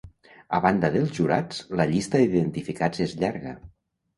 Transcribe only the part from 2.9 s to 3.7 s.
és llarga.